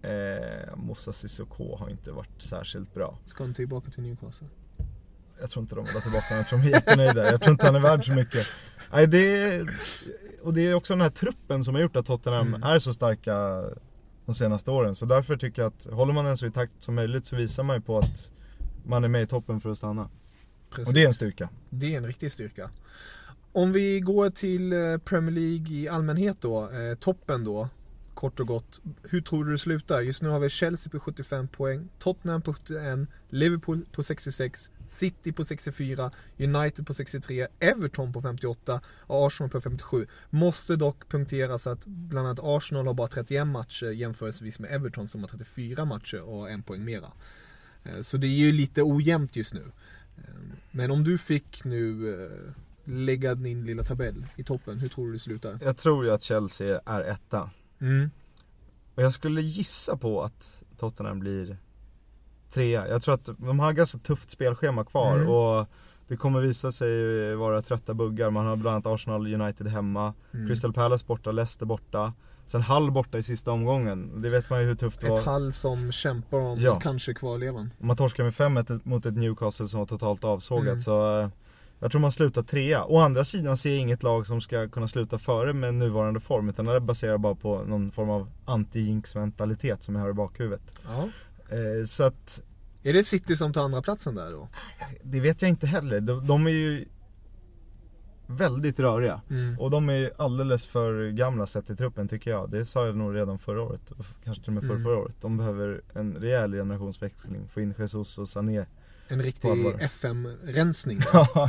Eh, 0.02 0.76
Moussa 0.76 1.12
Sissoko 1.12 1.76
har 1.76 1.90
inte 1.90 2.12
varit 2.12 2.42
särskilt 2.42 2.94
bra 2.94 3.18
Ska 3.28 3.44
han 3.44 3.54
tillbaka 3.54 3.92
till 3.92 4.04
Newcastle? 4.04 4.48
Jag 5.40 5.50
tror 5.50 5.64
inte 5.64 5.76
de 5.76 5.86
vill 5.86 5.94
ha 5.94 6.02
tillbaka 6.02 6.26
honom, 6.28 6.38
jag 6.40 6.48
tror 6.50 6.60
de 6.60 6.68
är 6.68 6.72
jättenöjda. 6.72 7.32
Jag 7.32 7.42
tror 7.42 7.52
inte 7.52 7.66
han 7.66 7.76
är 7.76 7.80
värd 7.80 8.06
så 8.06 8.12
mycket. 8.12 8.48
Nej, 8.94 9.08
det 9.08 9.42
är, 9.42 9.70
och 10.42 10.54
det 10.54 10.62
är 10.62 10.74
också 10.74 10.94
den 10.94 11.02
här 11.02 11.10
truppen 11.10 11.64
som 11.64 11.76
har 11.76 11.82
gjort 11.82 11.96
att 11.96 12.06
Tottenham 12.06 12.48
Mm. 12.48 12.64
är 12.64 12.80
så 12.80 12.94
starka 12.94 13.64
de 14.26 14.36
senaste 14.36 14.72
åren. 14.72 14.96
Så 14.96 15.06
därför 15.06 15.38
tycker 15.38 15.62
jag 15.62 15.70
att 15.74 15.94
håller 15.94 16.14
man 16.14 16.26
den 16.26 16.38
så 16.38 16.46
i 16.46 16.52
takt 16.52 16.72
som 16.80 16.96
möjligt 16.96 17.26
så 17.26 17.36
visar 17.36 17.64
man 17.64 17.76
ju 17.76 17.82
på 17.82 17.98
att 18.00 18.32
man 18.86 19.04
är 19.04 19.08
med 19.08 19.24
i 19.24 19.28
toppen 19.28 19.62
för 19.62 19.70
att 19.72 19.78
stanna. 19.78 20.10
Precis. 20.70 20.88
Och 20.88 20.94
det 20.94 21.04
är 21.04 21.08
en 21.08 21.14
styrka. 21.14 21.50
Det 21.70 21.94
är 21.94 21.98
en 21.98 22.08
riktig 22.08 22.32
styrka. 22.32 22.70
Om 23.52 23.72
vi 23.72 24.00
går 24.00 24.30
till 24.30 24.74
eh, 24.74 24.98
Premier 24.98 25.32
League 25.32 25.76
i 25.78 25.90
allmänhet 25.90 26.38
då, 26.42 26.70
eh, 26.72 26.96
toppen 26.96 27.44
då, 27.44 27.70
kort 28.18 28.40
och 28.40 28.48
gott. 28.48 28.82
Hur 29.10 29.22
tror 29.22 29.46
du 29.46 29.52
det 29.52 29.58
slutar? 29.58 30.02
Just 30.02 30.22
nu 30.22 30.30
har 30.30 30.40
vi 30.40 30.50
Chelsea 30.50 30.92
på 30.92 31.00
75 31.00 31.48
poäng, 31.48 31.90
Tottenham 32.00 32.42
på 32.42 32.54
71, 32.54 33.10
Liverpool 33.30 33.86
på 33.92 34.04
66, 34.04 34.70
City 34.88 35.32
på 35.32 35.46
64, 35.46 36.12
United 36.38 36.88
på 36.88 36.94
63, 36.94 37.48
Everton 37.60 38.14
på 38.14 38.22
58 38.22 38.82
och 39.00 39.28
Arsenal 39.28 39.50
på 39.50 39.62
57. 39.62 40.08
Måste 40.30 40.76
dock 40.76 41.10
punkteras 41.10 41.68
att 41.68 41.86
bland 41.86 42.28
annat 42.28 42.40
Arsenal 42.44 42.88
har 42.88 42.94
bara 42.94 43.08
31 43.08 43.48
matcher 43.48 43.92
jämförelsevis 43.92 44.60
med 44.60 44.72
Everton 44.72 45.08
som 45.08 45.22
har 45.22 45.28
34 45.28 45.86
matcher 45.86 46.22
och 46.22 46.50
en 46.50 46.64
poäng 46.64 46.86
mera. 46.86 47.12
Eh, 47.84 48.02
så 48.02 48.18
det 48.18 48.28
är 48.28 48.38
ju 48.38 48.52
lite 48.52 48.84
ojämnt 48.84 49.36
just 49.36 49.54
nu. 49.54 49.72
Ehm, 50.18 50.52
men 50.72 50.92
om 50.92 51.04
du 51.04 51.18
fick 51.18 51.64
nu 51.64 52.14
eh, 52.14 52.54
lägga 52.84 53.36
din 53.36 53.66
lilla 53.66 53.84
tabell 53.84 54.26
i 54.36 54.44
toppen, 54.44 54.80
hur 54.80 54.90
tror 54.90 55.08
du 55.08 55.14
det 55.14 55.20
slutar? 55.20 55.60
Jag 55.62 55.78
tror 55.78 56.06
ju 56.06 56.12
att 56.12 56.22
Chelsea 56.22 56.82
är 56.86 57.02
etta. 57.02 57.50
Mm. 57.82 58.10
Och 58.96 59.04
jag 59.04 59.14
skulle 59.14 59.42
gissa 59.42 59.98
på 59.98 60.24
att 60.24 60.64
Tottenham 60.80 61.20
blir 61.20 61.58
trea. 62.54 62.88
Jag 62.88 63.02
tror 63.02 63.14
att 63.16 63.30
de 63.38 63.60
har 63.60 63.74
ganska 63.74 63.98
tufft 63.98 64.30
spelschema 64.32 64.86
kvar 64.86 65.16
Mm. 65.18 65.30
och 65.30 65.68
det 66.08 66.18
kommer 66.18 66.40
visa 66.42 66.72
sig 66.72 67.36
vara 67.36 67.62
trötta 67.62 67.94
buggar. 67.94 68.30
Man 68.30 68.46
har 68.46 68.56
bland 68.56 68.74
annat 68.76 68.94
Arsenal 68.94 69.34
United 69.42 69.68
hemma, 69.68 70.14
Mm. 70.34 70.48
Crystal 70.48 70.74
Palace 70.74 71.06
borta, 71.08 71.32
Leicester 71.32 71.66
borta. 71.66 72.14
Sen 72.46 72.62
Hull 72.62 72.92
borta 72.92 73.18
i 73.18 73.24
sista 73.24 73.52
omgången. 73.52 74.22
Det 74.22 74.30
vet 74.30 74.50
man 74.50 74.60
ju 74.62 74.68
hur 74.68 74.76
tufft 74.76 75.02
det 75.02 75.08
Ett 75.08 75.12
var. 75.12 75.22
Hall 75.34 75.54
som 75.54 75.92
kämpar 75.92 76.38
om 76.40 76.60
Ja. 76.60 76.80
kanske 76.80 77.14
kvarlevan. 77.14 77.70
Om 77.80 77.88
man 77.88 77.98
torskar 77.98 78.24
med 78.24 78.34
5-1 78.34 78.80
mot 78.86 79.06
ett 79.06 79.16
Newcastle 79.18 79.68
som 79.68 79.80
var 79.80 79.86
totalt 79.86 80.24
avsågat 80.24 80.68
Mm. 80.68 80.82
så 80.82 81.20
eh, 81.20 81.30
jag 81.80 81.92
tror 81.92 82.02
man 82.02 82.12
slutar 82.12 82.44
trea. 82.44 82.86
Å 82.86 82.98
andra 83.00 83.24
sidan 83.26 83.58
ser 83.58 83.70
jag 83.70 83.80
inget 83.80 84.04
lag 84.04 84.26
som 84.26 84.42
ska 84.42 84.68
kunna 84.70 84.88
sluta 84.88 85.18
före 85.18 85.54
med 85.54 85.74
nuvarande 85.74 86.20
form 86.20 86.50
utan 86.50 86.66
det 86.66 86.80
baserar 86.80 87.18
bara 87.18 87.36
på 87.36 87.64
någon 87.64 87.92
form 87.92 88.10
av 88.10 88.30
anti-jinx 88.46 89.16
mentalitet 89.18 89.84
som 89.84 89.96
jag 89.96 90.02
har 90.02 90.10
i 90.10 90.14
bakhuvudet. 90.14 90.80
Ja. 90.86 91.10
Eh, 91.56 91.86
så 91.86 92.04
att 92.04 92.44
Är 92.84 92.94
det 92.94 93.04
City 93.04 93.36
som 93.36 93.54
tar 93.54 93.64
andra 93.64 93.82
platsen 93.82 94.16
där 94.16 94.32
då? 94.32 94.48
det 95.04 95.20
vet 95.20 95.42
jag 95.42 95.50
inte 95.50 95.68
heller. 95.68 96.02
De, 96.02 96.28
de 96.28 96.48
är 96.48 96.52
ju 96.52 96.86
väldigt 98.28 98.80
röriga. 98.80 99.22
Mm. 99.30 99.60
Och 99.60 99.72
de 99.72 99.90
är 99.90 100.12
alldeles 100.18 100.66
för 100.66 101.10
gamla 101.12 101.46
sett 101.46 101.70
i 101.70 101.76
truppen 101.76 102.08
tycker 102.08 102.32
jag. 102.32 102.50
Det 102.52 102.66
sa 102.66 102.86
jag 102.86 102.96
nog 102.96 103.16
redan 103.16 103.40
förra 103.40 103.62
året. 103.62 103.92
Kanske 104.24 104.44
till 104.44 104.50
och 104.50 104.54
med 104.54 104.64
förra, 104.64 104.72
Mm. 104.74 104.84
förra 104.84 104.98
året. 104.98 105.16
De 105.22 105.38
behöver 105.38 105.82
en 105.94 106.14
rejäl 106.14 106.52
generationsväxling. 106.52 107.48
Få 107.48 107.62
in 107.62 107.74
Jesus 107.80 108.18
och 108.18 108.30
Sané. 108.30 108.66
En 109.08 109.22
riktig. 109.24 109.50
FM-rensning. 109.80 111.00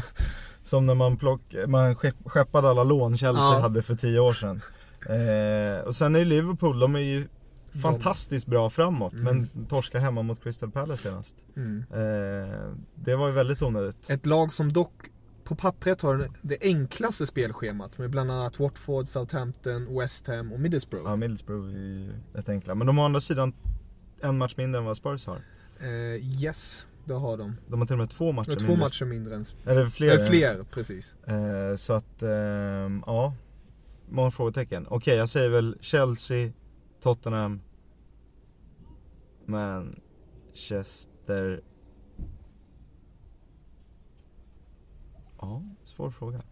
Som 0.63 0.87
när 0.87 0.95
man, 0.95 1.17
plock, 1.17 1.41
man 1.67 1.95
skepp- 1.95 2.25
skeppade 2.29 2.71
alla 2.71 2.85
lån 2.85 3.17
Chelsea 3.17 3.45
Ja. 3.45 3.59
hade 3.59 3.83
för 3.83 3.95
tio 3.95 4.21
år 4.21 4.33
sedan. 4.33 4.61
Eh, 5.07 5.85
och 5.87 5.95
sen 5.95 6.15
är 6.15 6.19
ju 6.19 6.25
Liverpool, 6.25 6.79
de 6.79 6.95
är 6.95 7.01
ju 7.01 7.29
fantastiskt 7.83 8.47
bra 8.47 8.71
framåt. 8.71 9.13
Mm. 9.13 9.25
Men 9.25 9.67
torskar 9.67 9.99
hemma 9.99 10.23
mot 10.23 10.43
Crystal 10.43 10.71
Palace 10.71 11.03
senast. 11.03 11.35
Mm. 11.57 11.85
Eh, 11.93 12.75
det 12.95 13.17
var 13.17 13.27
ju 13.29 13.33
väldigt 13.35 13.63
onödigt. 13.63 14.11
Ett 14.11 14.27
lag 14.27 14.53
som 14.53 14.73
dock 14.73 14.93
på 15.45 15.55
pappret 15.57 16.01
har 16.03 16.29
det 16.43 16.57
enklaste 16.61 17.27
spelschemat 17.27 17.99
med 17.99 18.11
bland 18.11 18.31
annat 18.31 18.59
Watford, 18.61 19.09
Southampton, 19.09 19.99
West 19.99 20.27
Ham 20.27 20.53
och 20.53 20.61
Middlesbrough. 20.61 21.11
Ja, 21.11 21.17
Middlesbrough 21.17 21.69
är 21.69 21.79
ju 21.79 22.11
rätt 22.33 22.49
enkla. 22.49 22.75
Men 22.75 22.87
de 22.87 22.99
har 22.99 23.05
å 23.05 23.07
andra 23.07 23.21
sidan 23.21 23.53
en 24.21 24.39
match 24.39 24.55
mindre 24.57 24.79
än 24.79 24.85
vad 24.85 24.97
Spurs 24.97 25.27
har. 25.27 25.41
Eh, 25.81 25.89
yes, 26.43 26.87
det 27.09 27.15
har 27.15 27.37
de. 27.37 27.57
De 27.69 27.81
har 27.81 27.87
till 27.87 27.95
och 27.95 27.99
med 27.99 28.11
två 28.11 28.33
matcher 28.33 28.53
två 28.53 28.67
mindre. 28.67 28.77
matcher 28.77 29.05
mindre 29.05 29.35
än... 29.35 29.45
Eller 29.65 29.87
fler. 29.87 30.17
Fler, 30.17 30.27
fler 30.27 30.65
precis. 30.71 31.15
Eh, 31.27 31.77
så 31.77 31.93
att, 31.93 32.23
ehm, 32.23 33.03
ja. 33.07 33.35
Många 34.09 34.31
frågetecken. 34.31 34.87
Okej, 34.91 35.17
jag 35.17 35.29
säger 35.29 35.49
väl 35.49 35.77
Chelsea, 35.81 36.53
Tottenham, 37.03 37.61
Manchester. 39.47 41.61
Ja, 45.41 45.63
svår 45.85 46.11
fråga. 46.11 46.43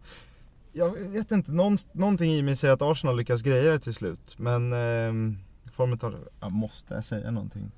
Jag 0.72 0.90
vet 0.90 1.32
inte, 1.32 1.52
Någon, 1.52 1.76
någonting 1.92 2.32
i 2.32 2.42
mig 2.42 2.56
säger 2.56 2.74
att 2.74 2.82
Arsenal 2.82 3.16
lyckas 3.16 3.42
greja 3.42 3.72
det 3.72 3.78
till 3.78 3.94
slut. 3.94 4.38
Men 4.38 4.72
ehm, 4.72 5.38
formen 5.72 5.98
tar, 5.98 6.28
jag 6.40 6.52
måste 6.52 7.02
säga 7.02 7.30
någonting? 7.30 7.70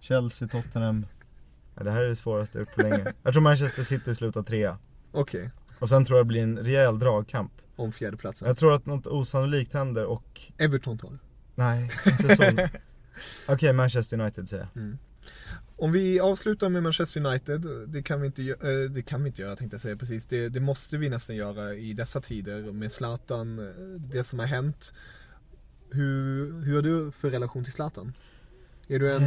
Chelsea, 0.00 0.48
Tottenham. 0.48 1.06
Ja, 1.74 1.82
det 1.84 1.90
här 1.90 2.02
är 2.02 2.08
det 2.08 2.16
svåraste 2.16 2.58
jag 2.58 2.66
gjort 2.66 2.74
på 2.74 2.82
länge. 2.82 3.12
Jag 3.22 3.32
tror 3.32 3.42
Manchester 3.42 3.82
City 3.82 4.14
slutar 4.14 4.42
trea. 4.42 4.78
Okej, 5.12 5.50
Och 5.78 5.88
sen 5.88 6.04
tror 6.04 6.18
jag 6.18 6.26
det 6.26 6.28
blir 6.28 6.42
en 6.42 6.58
rejäl 6.58 6.98
dragkamp. 6.98 7.52
om 7.76 7.92
fjärdeplatsen. 7.92 8.48
Jag 8.48 8.56
tror 8.56 8.74
att 8.74 8.86
något 8.86 9.06
osannolikt 9.06 9.72
händer 9.74 10.04
och... 10.04 10.40
Everton 10.58 10.98
tar. 10.98 11.18
Nej, 11.54 11.90
inte 12.06 12.36
så. 12.36 12.68
Okej, 13.52 13.72
Manchester 13.72 14.20
United 14.20 14.48
säger 14.48 14.68
jag. 14.74 14.96
Om 15.76 15.92
vi 15.92 16.20
avslutar 16.20 16.68
med 16.68 16.82
Manchester 16.82 17.26
United, 17.26 17.66
det 17.86 18.02
kan 18.02 18.20
vi 18.20 18.26
inte, 18.26 18.42
eh, 18.42 18.90
det 18.90 19.02
kan 19.02 19.22
vi 19.22 19.28
inte 19.28 19.42
göra 19.42 19.56
tänkte 19.56 19.74
jag 19.74 19.80
säga 19.80 19.96
precis. 19.96 20.26
Det, 20.26 20.48
det 20.48 20.60
måste 20.60 20.96
vi 20.98 21.08
nästan 21.08 21.36
göra 21.36 21.74
i 21.74 21.92
dessa 21.92 22.20
tider 22.20 22.72
med 22.72 22.92
Zlatan, 22.92 23.58
eh, 23.58 23.74
det 23.98 24.24
som 24.24 24.38
har 24.38 24.46
hänt. 24.46 24.92
Hur, 25.90 26.52
hur 26.62 26.74
har 26.74 26.82
du 26.82 27.10
för 27.10 27.30
relation 27.30 27.64
till 27.64 27.72
Zlatan? 27.72 28.12
Är 28.94 28.98
du 28.98 29.12
en 29.12 29.22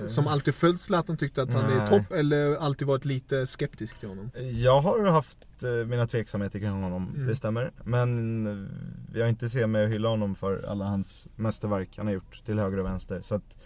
eh, 0.00 0.06
som 0.06 0.26
alltid 0.26 0.54
följt 0.54 0.80
Zlatan, 0.80 1.16
tyckte 1.16 1.42
att 1.42 1.52
han 1.52 1.64
är 1.70 1.76
Nej. 1.78 1.88
topp 1.88 2.12
eller 2.12 2.56
alltid 2.56 2.88
varit 2.88 3.04
lite 3.04 3.46
skeptisk 3.46 3.98
till 3.98 4.08
honom? 4.08 4.30
Jag 4.52 4.80
har 4.80 5.06
haft 5.06 5.38
eh, 5.62 5.70
mina 5.86 6.06
tveksamheter 6.06 6.58
kring 6.58 6.70
honom, 6.70 7.08
Mm. 7.14 7.26
det 7.26 7.36
stämmer. 7.36 7.72
Men 7.84 8.46
eh, 8.46 9.18
jag 9.18 9.28
inte 9.28 9.48
ser 9.48 9.66
mig 9.66 9.84
att 9.84 9.90
hylla 9.90 10.08
honom 10.08 10.34
för 10.34 10.64
alla 10.68 10.84
hans 10.84 11.28
mästerverk 11.36 11.88
han 11.96 12.06
har 12.06 12.14
gjort 12.14 12.44
till 12.44 12.58
höger 12.58 12.78
och 12.78 12.86
vänster. 12.86 13.20
Så 13.22 13.34
att 13.34 13.56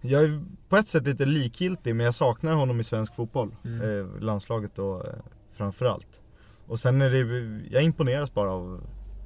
jag 0.00 0.24
är 0.24 0.44
på 0.68 0.76
ett 0.76 0.88
sätt 0.88 1.06
lite 1.06 1.24
likgiltig 1.24 1.96
men 1.96 2.04
jag 2.06 2.14
saknar 2.14 2.52
honom 2.54 2.80
i 2.80 2.84
svensk 2.84 3.14
fotboll. 3.14 3.54
Mm. 3.64 3.80
Eh, 4.00 4.20
landslaget 4.20 4.70
då 4.74 5.00
eh, 5.00 5.14
framförallt. 5.52 6.20
Och 6.66 6.80
sen 6.80 7.02
är 7.02 7.10
det, 7.10 7.60
jag 7.70 7.82
imponeras 7.82 8.34
bara 8.34 8.50
av 8.52 8.80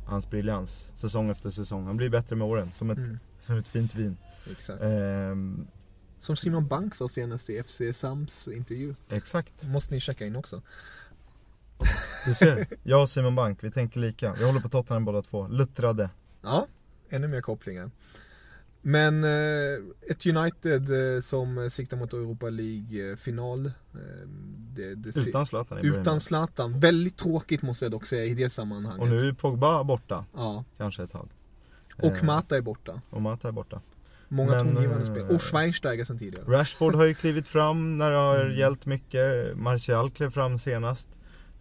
hans 0.07 0.31
briljans 0.31 0.93
säsong 0.95 1.31
efter 1.31 1.51
säsong. 1.51 1.87
Han 1.87 1.97
blir 1.97 2.09
bättre 2.09 2.37
med 2.37 2.47
åren, 2.49 2.71
som 2.73 2.91
ett, 2.91 2.99
Mm, 2.99 3.19
som 3.41 3.57
ett 3.59 3.69
fint 3.69 3.95
vin. 3.95 4.17
Exakt. 4.53 4.83
Ehm, 4.83 5.67
Som 6.19 6.37
Simon 6.37 6.67
Bank 6.69 6.95
sa 6.95 7.09
senast 7.09 7.51
i 7.51 7.63
FC 7.63 7.81
Sams 7.93 8.49
intervju. 8.49 8.95
exakt. 9.09 9.65
Måste 9.69 9.95
ni 9.95 10.01
checka 10.01 10.27
in 10.27 10.37
också. 10.37 10.63
Du 12.27 12.35
ser, 12.35 12.67
jag 12.83 13.03
och 13.03 13.09
Simon 13.09 13.35
Bank, 13.35 13.65
vi 13.65 13.71
tänker 13.71 14.01
lika. 14.01 14.35
Vi 14.39 14.45
håller 14.45 14.61
på 14.61 14.69
Tottenham 14.69 15.05
båda 15.05 15.23
två. 15.23 15.49
Luttrade. 15.49 16.11
Ja, 16.43 16.67
ännu 17.11 17.29
mer 17.29 17.41
kopplingar. 17.41 17.91
Men 18.83 19.25
eh, 19.25 19.79
ett 20.11 20.27
United 20.27 21.15
eh, 21.17 21.21
som 21.21 21.71
siktar 21.71 21.97
mot 21.97 22.13
Europa 22.13 22.47
League-final. 22.51 23.67
Eh, 23.67 23.73
det, 24.75 24.95
det 24.95 25.13
ser- 25.13 25.29
Utan 25.29 25.47
Zlatan 25.47 25.79
utan 25.79 26.21
Zlatan. 26.21 26.81
Väldigt 26.81 27.17
tråkigt 27.17 27.63
måste 27.63 27.85
jag 27.85 27.93
dock 27.93 28.07
säga 28.07 28.25
i 28.25 28.35
det 28.35 28.51
sammanhanget. 28.51 29.01
Och 29.01 29.09
nu 29.09 29.29
är 29.29 29.33
Pogba 29.33 29.85
borta, 29.85 30.25
Ja, 30.35 30.65
kanske 30.77 31.03
ett 31.03 31.13
tag. 31.13 31.29
och 31.97 32.05
Eh, 32.17 32.23
Mata 32.25 32.57
är 32.57 32.61
borta. 32.61 33.01
Och 33.11 33.23
Mata 33.23 33.49
är 33.49 33.53
borta. 33.53 33.81
Många 34.29 34.51
men, 34.51 34.75
tongivande 34.75 35.03
eh, 35.07 35.11
spel. 35.13 35.23
Och 35.31 35.43
Schweinsteiger 35.43 36.05
sen 36.05 36.19
tidigare. 36.19 36.45
Rashford 36.59 36.95
har 36.95 37.05
ju 37.05 37.15
klivit 37.15 37.49
fram 37.49 37.99
när 37.99 38.11
det 38.11 38.17
har 38.17 38.41
Mm. 38.41 38.57
gällt 38.59 38.87
mycket. 38.87 39.57
Martial 39.57 40.11
klev 40.11 40.31
fram 40.31 40.59
senast. 40.59 41.09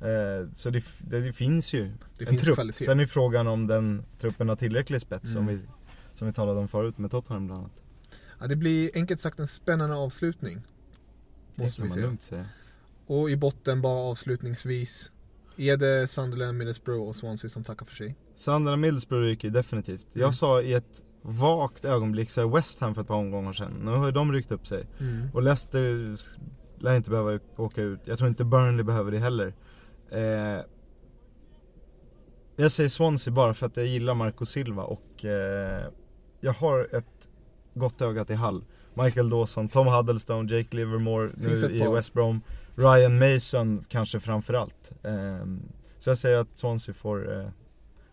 Eh, 0.01 0.51
så 0.53 0.69
det, 0.69 0.83
det, 0.99 1.19
det 1.21 1.33
finns 1.33 1.73
ju 1.73 1.83
Det 1.83 2.23
en 2.23 2.27
finns 2.27 2.41
trupp. 2.41 2.55
kvalitet. 2.55 2.85
Sen 2.85 2.99
är 2.99 3.05
frågan 3.05 3.47
om 3.47 3.67
den 3.67 4.05
truppen 4.19 4.49
har 4.49 4.55
tillräcklig 4.55 5.01
spets 5.01 5.31
som, 5.31 5.41
Mm. 5.41 5.55
vi, 5.55 5.61
som 6.17 6.27
vi 6.27 6.33
talade 6.33 6.59
om 6.59 6.67
förut 6.67 6.97
med 6.97 7.11
Tottenham 7.11 7.45
bland 7.47 7.59
annat. 7.59 7.71
Ja, 8.39 8.47
det 8.47 8.55
blir 8.55 8.91
enkelt 8.93 9.21
sagt 9.21 9.39
en 9.39 9.47
spännande 9.47 9.95
avslutning. 9.95 10.61
Det 11.55 11.63
Måste 11.63 11.81
man 11.81 12.01
lugnt 12.01 12.21
säga. 12.21 12.45
Och 13.07 13.29
i 13.29 13.35
botten 13.35 13.81
bara 13.81 13.99
avslutningsvis. 13.99 15.11
Är 15.57 15.77
det 15.77 16.07
Sunderland, 16.07 16.57
Middlesbrough 16.57 17.07
och 17.07 17.15
Swansea 17.15 17.49
som 17.49 17.63
tackar 17.63 17.85
för 17.85 17.95
sig? 17.95 18.15
Sandra 18.35 18.75
Middlesbrough 18.75 19.23
ryker 19.25 19.49
definitivt. 19.49 20.07
Jag 20.13 20.21
Mm. 20.21 20.33
sa 20.33 20.61
i 20.61 20.73
ett 20.73 21.03
vagt 21.27 21.85
ögonblick 21.85 22.29
så 22.29 22.41
här 22.41 22.47
West 22.47 22.79
Ham 22.79 22.95
för 22.95 23.01
ett 23.01 23.07
par 23.07 23.15
omgångar 23.15 23.53
sedan. 23.53 23.81
Nu 23.83 23.91
har 23.91 24.05
ju 24.05 24.11
de 24.11 24.31
ryckt 24.33 24.51
upp 24.51 24.67
sig. 24.67 24.87
Och 25.33 25.43
Leicester 25.43 26.15
lär 26.79 26.95
inte 26.95 27.09
behöva 27.09 27.39
åka 27.55 27.81
ut. 27.81 27.99
Jag 28.05 28.17
tror 28.17 28.29
inte 28.29 28.45
Burnley 28.45 28.83
behöver 28.83 29.11
det 29.11 29.19
heller. 29.19 29.53
Eh, 30.11 30.61
jag 32.55 32.71
säger 32.71 32.89
Swansea 32.89 33.33
bara 33.33 33.53
för 33.53 33.65
att 33.65 33.77
jag 33.77 33.85
gillar 33.85 34.13
Marco 34.13 34.45
Silva 34.45 34.83
och 34.83 35.25
eh, 35.25 35.83
jag 36.39 36.53
har 36.53 36.95
ett 36.95 37.29
gott 37.73 38.01
öga 38.01 38.25
till 38.25 38.35
Hull. 38.35 38.63
Michael 38.93 39.29
Dawson, 39.29 39.69
Tom 39.69 39.87
Huddlestone, 39.87 40.55
Jake 40.55 40.75
Livermore 40.75 41.29
Finns 41.29 41.61
nu 41.61 41.71
i. 41.71 41.87
West 41.87 42.13
Brom. 42.13 42.41
Ryan 42.75 43.19
Mason 43.19 43.85
kanske 43.89 44.19
framförallt. 44.19 44.91
Eh, 45.03 45.45
så 45.99 46.09
jag 46.09 46.17
säger 46.17 46.37
att 46.37 46.57
Swansea 46.57 46.93
får 46.93 47.39
eh, 47.39 47.47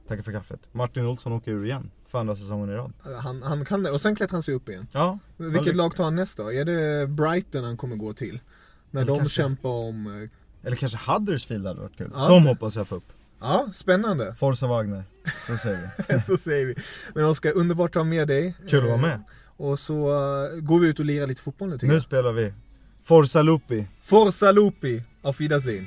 tacka 0.09 0.23
för 0.23 0.33
kaffet. 0.33 0.69
Martin 0.73 1.07
Olsson 1.07 1.33
åker 1.33 1.51
ur 1.51 1.65
igen 1.65 1.91
för 2.13 2.19
andra 2.19 2.35
säsongen 2.35 2.71
i 2.71 2.73
rad. 2.73 2.93
Han, 3.23 3.43
han 3.43 3.65
kan 3.65 3.83
det. 3.83 3.91
Och 3.91 4.01
sen 4.01 4.17
klättrar 4.17 4.37
han 4.37 4.43
sig 4.43 4.55
upp 4.55 4.69
igen. 4.69 4.87
Ja, 4.93 5.19
Vilket 5.37 5.77
lag 5.77 5.97
tar 5.97 6.05
han 6.05 6.15
nästa? 6.17 6.53
Är 6.53 6.65
det 6.65 7.07
Brighton 7.07 7.65
han 7.65 7.77
kommer 7.77 7.97
gå 7.97 8.13
till? 8.13 8.41
När 8.91 9.01
Eller 9.01 9.13
de 9.13 9.19
kanske- 9.19 9.35
kämpar 9.37 9.69
om... 9.69 10.07
eh, 10.23 10.67
eller 10.67 10.77
kanske 10.77 10.99
Huddersfield 11.13 11.67
hade 11.67 11.81
varit 11.81 11.97
kul. 11.97 12.11
Ja, 12.15 12.29
De 12.29 12.43
det- 12.43 12.49
hoppas 12.49 12.77
jag 12.77 12.89
få 12.89 12.95
upp. 12.97 13.13
Ja, 13.41 13.69
spännande. 13.75 14.35
Forza 14.39 14.67
Wagner, 14.67 15.05
så 15.47 15.57
säger 15.57 15.91
vi. 16.09 16.21
så 16.27 16.37
säger 16.37 16.67
vi. 16.67 16.75
Men 17.15 17.25
Oskar, 17.25 17.53
underbart 17.57 17.91
att 17.91 17.95
ha 18.01 18.05
med 18.05 18.29
dig. 18.29 18.55
Kul 18.69 18.79
att 18.79 18.85
vara 18.85 18.95
Eh, 18.95 19.01
med. 19.01 19.23
Och 19.57 19.79
så 19.79 19.95
eh, 20.45 20.61
går 20.61 20.81
vi 20.81 20.89
ut 20.89 20.99
och 20.99 21.05
lirar 21.05 21.27
lite 21.27 21.43
fotboll 21.43 21.69
nu 21.69 21.75
tycker 21.75 21.87
Nu 21.87 21.95
jag. 21.95 22.03
spelar 22.03 22.33
vi 22.33 22.53
Forza 23.05 23.43
Lupi. 23.43 23.87
Forza 24.03 24.53
Lupi! 24.53 25.03
Auf 25.23 25.41
Wiedersehen! 25.41 25.87